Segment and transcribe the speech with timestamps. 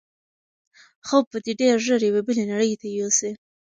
[1.07, 3.31] خوب به دی ډېر ژر یوې بلې نړۍ ته یوسي.